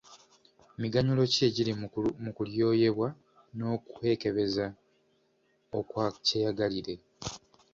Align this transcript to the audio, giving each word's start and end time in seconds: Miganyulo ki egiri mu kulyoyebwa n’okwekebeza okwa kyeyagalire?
Miganyulo 0.81 1.21
ki 1.33 1.41
egiri 1.47 1.71
mu 2.23 2.31
kulyoyebwa 2.37 3.07
n’okwekebeza 3.57 4.65
okwa 5.79 6.05
kyeyagalire? 6.25 6.95